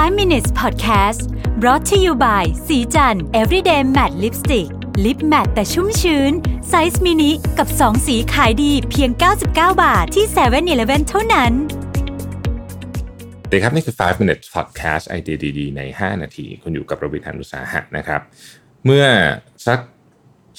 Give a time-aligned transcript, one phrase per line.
[0.00, 1.20] 5 minutes podcast
[1.60, 4.68] brought to you by ศรีจันทร์ everyday matte lipstick
[5.04, 6.32] lip matte แต่ชุ่มชื้น
[6.68, 9.46] size mini กับ 2 สีขายดีเพียง 99
[9.82, 11.52] บาทที่7 e เ e ่ e อเท่านั้น
[13.42, 18.20] สวัสดีครับ นี่คือ 5 minutes podcast ไอเดียดีๆ ใน 5 นาที คุณอยู่กับประวิทยานุสาหะนะครับ
[18.84, 19.04] เมื่อ
[19.66, 19.78] สัก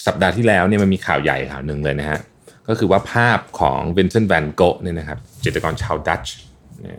[0.05, 2.19] สัปดาห์ที่แล้วเนี่ยมันมีข่าวใหญ่ข่าวหนึ่งเลยนะฮะ
[2.67, 6.35] ก็คือว่าภาพของวินเซนต์แวนโกะเนี่ยนะครับจิตรกรชาวดัตช์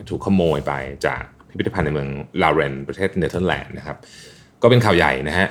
[0.08, 0.72] ถูกขโมยไป
[1.06, 1.22] จาก
[1.52, 2.08] พิพิธภัณฑ์ในเมือง
[2.42, 3.96] ลาเรนประเทศเนเธอร์แลนด์นะครับ
[4.62, 5.48] ก็เป็นข่าวใหญ่นะฮะ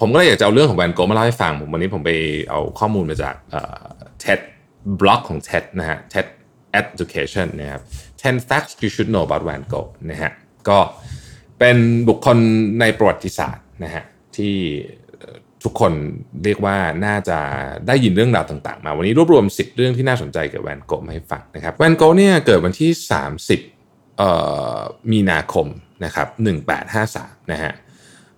[0.00, 2.10] ผมก็เลยอยากจะเอาเรื่องของแวนโกะมาเล่าให้ฟังผมวันนี้ผมไป
[2.50, 3.34] เอาข้อมูลมาจาก
[4.20, 4.40] เท็ด
[5.00, 6.26] บล็อกของ TED นะฮะ TED
[6.80, 7.82] Education นะครับ
[8.22, 10.30] 10 facts you should know about Van Gogh นะฮะ
[10.68, 10.78] ก็
[11.58, 11.76] เป็น
[12.08, 12.38] บุคคล
[12.80, 14.04] ในประวัติศาสตร์นะฮะ
[14.36, 14.54] ที่
[15.64, 15.92] ทุกคน
[16.44, 16.76] เรียกว่า
[17.06, 17.38] น่าจะ
[17.86, 22.90] ได้ยินเรื่องราวต่างๆ มา วันนี้รวบรวม 10 เรื่องที่น่าสนใจเกี่ยวกับแวนโกะมาให้ฟังนะครับแวนโกะเนี่ยเกิดวันที่
[23.36, 23.75] 30
[25.12, 25.66] มีนาคม
[26.04, 26.28] นะครับ
[26.90, 27.72] 1853นะฮะ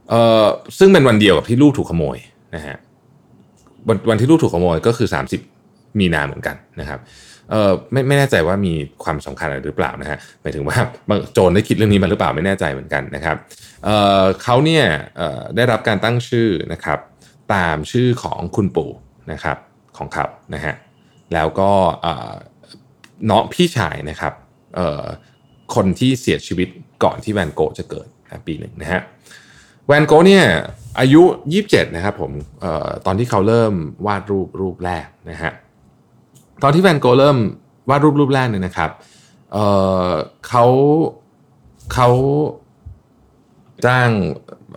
[0.08, 0.46] เอ่อ
[0.78, 2.18] ซึ่งเป็นวันเดียวกับที่ลูกถูกขโมย
[2.54, 2.76] นะฮะ
[3.88, 5.08] วันวันที่ลูกถูกขโมยก็คือ
[5.52, 7.00] 30 มีนาเหมือนกันนะครับ
[7.50, 10.76] เออไม่ไม่แน่ใจว่ามีความสำคัญอะไรหรือเปล่านะฮะหมายถึงว่า
[11.32, 13.36] โจรได้คิดเรื่องนี้มาหรือเปล่าไม่แน่ใจเหมือนกันนะครับ
[13.84, 13.90] เอ
[14.22, 14.84] อเขาเนี่ย
[15.16, 16.98] เอ่อได้รับการตั้งชื่อนะครับ
[17.54, 18.90] ตามชื่อของคุณปู่
[19.32, 19.56] นะครับ
[19.98, 20.74] ของเขานะฮะ
[21.34, 21.70] แล้วก็
[22.02, 22.32] เอ่อ
[23.30, 24.32] น้องพี่ชายนะครับ
[24.76, 25.04] เอ่อ
[25.74, 26.68] คนที่เสียชีวิต
[27.04, 28.08] ก่อนที่แวนโกจะเกิด
[28.46, 29.00] ปีหนึ่งนะฮะ
[29.86, 30.44] แวนโกเนี่ย
[31.00, 31.22] อายุ
[31.58, 32.32] 27 นะครับผม
[32.64, 33.74] ออตอนที่เขาเริ่ม
[34.06, 35.52] วาดรูปรูปแรกนะฮะ
[36.62, 37.38] ตอนที่แวนโกเริ่ม
[37.90, 38.90] วาดรูปรูปแรกเนี่ยนะครับ
[39.52, 40.64] เเขา
[41.94, 42.08] เขา
[43.86, 44.10] จ้าง
[44.72, 44.76] เ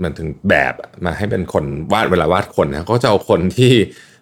[0.00, 3.72] หมันถึงแบบมาให้เป็นคนวาดเวลาวาดคนนะก็จะเอาคนที่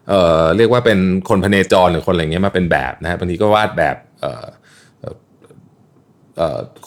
[0.08, 3.96] เเรียกว่าเป็นคนพเนจรหรือคนอะไรเงี้ยมาเป็นแบบนะฮะบางทีก็วาดแบบ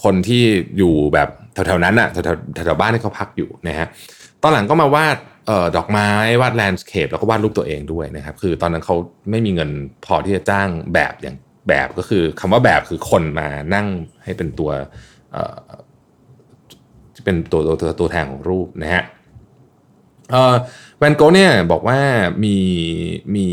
[0.03, 0.43] คนที่
[0.77, 3.87] อยู่แบบแถวๆนั้นอะแถวๆแถวๆบ้านที่เขาพักอยู่นะฮะ
[4.43, 5.17] ตอนหลังก็มาวาด
[5.49, 6.09] ออดอกไม้
[6.41, 8.95] วาดแลนด์สเคปแล้วก็วาดรูปตัวเองด้วยนะครับคือตอนนั้นเขา
[9.31, 9.69] ไม่มีเงิน
[10.05, 11.35] พอที่จะจ้างแบบอย่าง
[11.67, 13.87] แบบก็คือคำว่าแบบคือคนมานั่ง
[14.23, 14.71] ให้เป็นตัว
[15.33, 19.03] เเป็นตัวตัวตัวตัวแทนของรูปนะฮะ
[20.31, 20.55] เอ่อ
[20.97, 21.99] แวนโกเนี่ยบอกว่า
[22.43, 22.57] มี
[23.35, 23.47] มี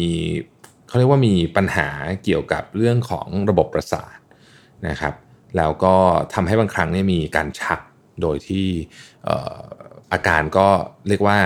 [0.89, 1.89] เขาเรียกว่ามีปัญหา
[2.25, 4.19] เกี่ยวกับเรื่องของระบบประสาท
[4.89, 5.15] นะครับ
[5.57, 5.95] แล้วก็
[6.35, 7.79] ทำให้บางครั้งเนี่ยมีการชัก
[8.23, 8.67] โดยที่
[9.29, 9.31] อ
[10.13, 10.67] อาการก็
[11.09, 11.39] เรียกว่า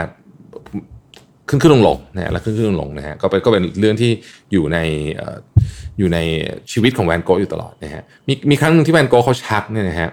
[1.49, 4.11] ขึ้นขึ้นลงลงนะฮะแล้วขึ้นขึ้นลงลงนะฮะก็เป็นก็เป็นเรื่องที่
[4.53, 4.79] อยู่ใน
[5.99, 6.19] อยู่ใน
[6.73, 10.11] ชีวิตของแวนโกะอยู่ตลอดนะฮะมีมีครั้งหนึ่งที่แวนโกะเขาชักเนี่ยนะฮะ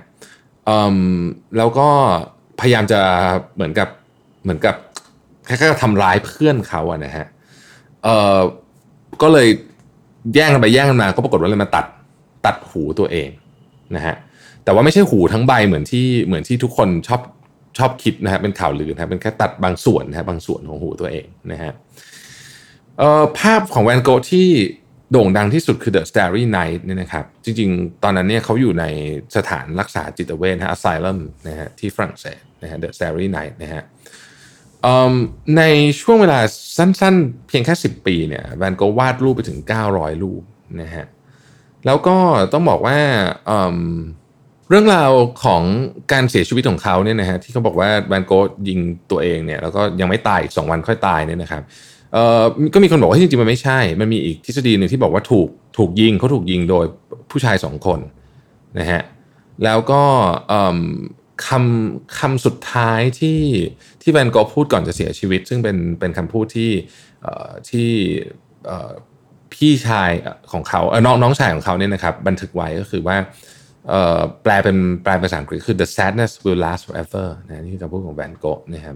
[1.57, 1.87] แล้วก็
[2.59, 3.01] พยายามจะ
[3.55, 3.89] เหมือนกับ
[4.43, 4.75] เหมือนกับ
[5.45, 7.25] แคล้ายๆทำร้ายเพื่อนเขาอะนะฮะ
[8.03, 8.39] เออ
[9.21, 9.47] ก็เลย
[10.35, 11.85] แย่งกันไปแย่งกันมาก็ปรากฏว่าเลยมาตัด
[12.45, 13.29] ตัดหูตัวเอง
[13.95, 14.15] นะฮะ
[14.63, 17.21] แต่ว่าไม่ใช่หูทั้งใบเหมือนที่เหมือนที่ทุกคนชอบ
[17.77, 21.71] ชอบคิดนะฮะเป็นข่าวลือนะฮะเป็นแค่ตัดบางส่วนนะฮะบางส่วนของหูตัวเองนะฮะ
[22.97, 24.47] เอ่อภาพของแวนโกที่
[25.11, 28.85] โด่งดังที่สุดคือ The Starry Night เนี่ยนะครับจริงๆ ตอนนั้นเนี่ยเขาอยู่ใน
[29.35, 33.83] สถานรักษาจิตเวชนะฮะ Asylum นะฮะที่ฝรั่งเศสนะฮะ The Starry Night นะฮะ
[35.57, 35.63] ใน
[36.01, 36.39] ช่วงเวลา
[36.77, 39.59] สั้นๆ เพียงแค่ 10 ปีเนี่ยแวนโกวาดรูปไปถึง
[39.91, 40.43] 900 รูป
[40.81, 41.05] นะฮะ
[41.85, 42.15] แล้วก็
[42.53, 42.97] ต้องบอกว่า
[43.47, 45.11] เเรื่องราว
[45.43, 45.63] ของ
[46.11, 48.79] การเสียชีวิตของเขาเนี่ยนะฮะที่เขาบอกว่าแวนโกะยิง
[49.11, 51.63] ตัวเองเนี่ยแล้วก็ยังไม่ตายอีกสองวันค่อยตายเนี่ยนะครับ
[52.73, 56.85] ก็มีคนบอกว่าจริงๆมันไม่ใช่ มันมีอีกทฤษฎีหนึ่งที่บอกว่าถูกถูกยิงเขาถูกยิงโดย
[57.31, 57.99] ผู้ชายสองคน
[58.79, 59.01] นะฮะ
[59.63, 60.03] แล้วก็
[61.47, 63.41] คำคำสุดท้ายที่
[64.01, 66.71] ที่แวนโกะพูดก่อนจะเสียชีวิต ซึ่งเป็นเป็นคำพูดที่
[67.69, 67.89] ที่
[69.55, 70.11] พี่ชาย
[70.51, 73.17] ของเขาเออน้องน้องชายของเขาเนี่ยนะครับบันทึกไว้ก็คือว่า
[73.89, 78.95] เอ่อแปลเป็นแปลเป็นภาษาอังกฤษคือ the sadness will last forever นะนี่คือคำพูดของแวนโกะนะครับ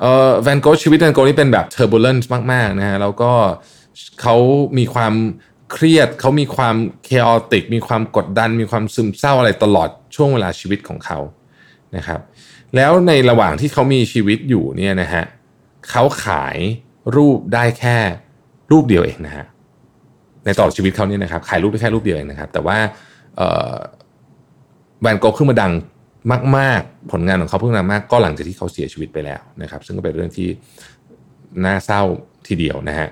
[0.00, 3.32] เอ่อแวนโกะชีวิตแวนโกะนี่เป็นแบบ turbulence มากๆนะฮะแล้วก็
[4.20, 4.36] เขา
[4.78, 5.14] มีความ
[5.72, 11.18] เครียดเขามีความ chaotic มีความกดดัน มีความซึมเศร้าอะไรตลอดช่วงเวลาชีวิตของเขา
[11.96, 12.20] นะครับ
[12.76, 15.24] แล้วในระหว่างที่เขามีชีวิตอยู่เนี่ยนะฮะ
[15.90, 16.56] เขาขาย
[17.16, 17.98] รูปได้แค่
[18.70, 19.46] รูปเดียวเองนะฮะ
[20.44, 22.78] ในตลอดชีวิตเขาเนี่ยนะครับขายรูปได้แค่รูปเดียวเองนะครับ แต่ว่า
[25.02, 25.72] แวนโกะขึ้นมาดัง
[26.56, 30.48] มาก ๆ ผลงานของเขาเพิ่งดังมากก็หลังจากที่เขาเสียชีวิตไปแล้วนะครับ ซึ่งก็เป็นเรื่องที่
[31.64, 32.02] น่าเศร้า
[32.48, 33.08] ทีเดียวนะฮะ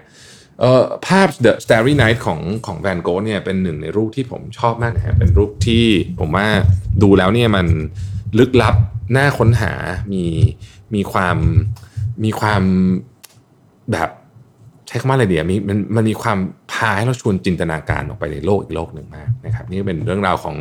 [1.06, 5.84] ภาพ The Starry Night ของของแวนโกะเนี่ยเป็นหนึ่งในรูปที่ผมชอบมากนะฮะเป็นรูปที่
[6.20, 6.46] ผมว่า
[7.02, 7.66] ดูแล้วเนี่ยมัน
[8.38, 8.74] ลึกลับ
[9.16, 9.72] น่าค้นหา
[10.12, 10.24] มี
[10.94, 11.36] มีความ
[12.24, 12.62] มีความ
[13.92, 14.10] แบบ
[14.88, 16.38] ใช้คำว่าอะไรเดียมีมันมันมีความ
[16.72, 20.56] พาให้เราชวนจินตนาการออกไปในโลกอีกโลกหนึ่งมากนะครับนี่เป็นเรื่องราวของ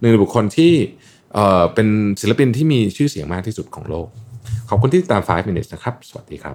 [0.00, 0.72] หนึ่งในบุคคลที่
[1.34, 1.88] เอ่อเป็น
[2.20, 4.06] ศิลปินที่มีชื่อเสียงมากที่สุดของโลก
[4.68, 6.54] ขอบคุณที่ติดตาม 5 minutes นะครับ สวัสดีครับ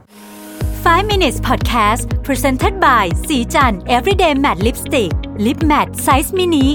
[0.86, 5.12] 5 minutes podcast presented by สีจัน everyday matte lipstick
[5.46, 6.66] lip matte size mini